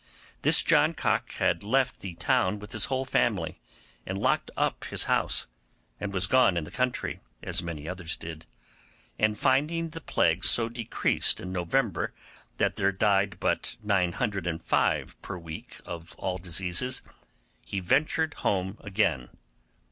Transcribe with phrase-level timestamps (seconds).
[0.41, 3.59] This John Cock had left the town with his whole family,
[4.03, 5.45] and locked up his house,
[5.99, 8.47] and was gone in the country, as many others did;
[9.19, 12.15] and finding the plague so decreased in November
[12.57, 17.03] that there died but 905 per week of all diseases,
[17.63, 19.29] he ventured home again.